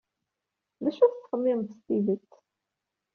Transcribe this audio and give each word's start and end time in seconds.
D 0.83 0.85
acu 0.89 1.01
ay 1.03 1.11
tettxemmimed 1.11 1.69
s 1.77 1.79
tidet? 1.85 2.31